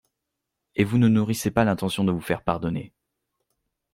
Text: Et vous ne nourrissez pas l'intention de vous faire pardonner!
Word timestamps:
Et 0.75 0.83
vous 0.83 0.97
ne 0.97 1.07
nourrissez 1.07 1.51
pas 1.51 1.63
l'intention 1.63 2.03
de 2.03 2.11
vous 2.11 2.21
faire 2.21 2.41
pardonner! 2.43 2.91